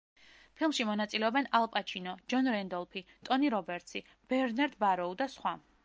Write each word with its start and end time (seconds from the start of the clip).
ფილმში 0.61 0.85
მონაწილეობენ 0.89 1.49
ალ 1.59 1.69
პაჩინო, 1.75 2.15
ჯონ 2.33 2.51
რენდოლფი, 2.55 3.05
ტონი 3.29 3.53
რობერტსი, 3.57 4.03
ბერნანდ 4.33 4.77
ბაროუ 4.87 5.17
და 5.23 5.31
სხვა. 5.37 5.57